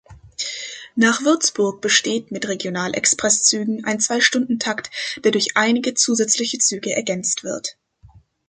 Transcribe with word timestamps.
Nach 0.95 1.21
Würzburg 1.21 1.79
besteht 1.79 2.31
mit 2.31 2.47
Regional-Express-Zügen 2.47 3.85
ein 3.85 3.99
Zwei-Stunden-Takt, 3.99 4.89
der 5.23 5.31
durch 5.31 5.55
einige 5.55 5.93
zusätzliche 5.93 6.57
Züge 6.57 6.91
ergänzt 6.95 7.43
wird. 7.43 7.77